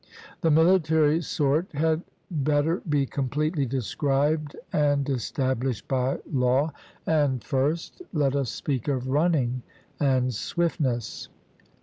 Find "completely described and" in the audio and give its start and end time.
3.05-5.07